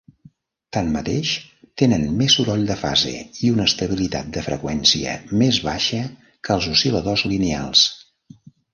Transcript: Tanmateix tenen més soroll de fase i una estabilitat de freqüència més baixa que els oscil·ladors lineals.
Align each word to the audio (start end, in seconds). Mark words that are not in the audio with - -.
Tanmateix 0.77 1.33
tenen 1.81 2.05
més 2.21 2.37
soroll 2.39 2.65
de 2.71 2.79
fase 2.85 3.13
i 3.49 3.53
una 3.57 3.69
estabilitat 3.73 4.33
de 4.39 4.45
freqüència 4.49 5.15
més 5.45 5.63
baixa 5.71 6.03
que 6.27 6.57
els 6.59 6.73
oscil·ladors 6.77 7.31
lineals. 7.37 7.89